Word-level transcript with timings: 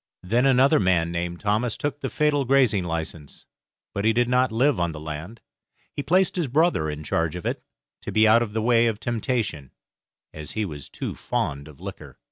Then 0.23 0.47
another 0.47 0.79
man 0.79 1.11
named 1.11 1.41
Thomas 1.41 1.77
took 1.77 1.99
the 1.99 2.09
fatal 2.09 2.43
grazing 2.43 2.83
license, 2.85 3.45
but 3.93 4.03
he 4.03 4.13
did 4.13 4.27
not 4.27 4.51
live 4.51 4.79
on 4.79 4.93
the 4.93 4.99
land. 4.99 5.41
He 5.93 6.01
placed 6.01 6.35
his 6.37 6.47
brother 6.47 6.89
in 6.89 7.03
charge 7.03 7.35
of 7.35 7.45
it, 7.45 7.61
to 8.01 8.11
be 8.11 8.27
out 8.27 8.41
of 8.41 8.53
the 8.53 8.63
way 8.63 8.87
of 8.87 8.99
temptation, 8.99 9.69
as 10.33 10.53
he 10.53 10.65
was 10.65 10.89
too 10.89 11.13
fond 11.13 11.67
of 11.67 11.79
liquor. 11.79 12.17